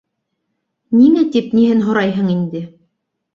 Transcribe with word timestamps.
-Ниңә 1.01 1.25
тип, 1.35 1.53
ниһен 1.59 1.85
һорайһың 1.91 2.33
инде... 2.39 2.65